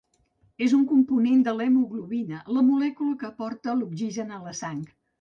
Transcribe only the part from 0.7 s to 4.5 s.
un component de l'hemoglobina, la molècula que porta l'oxigen a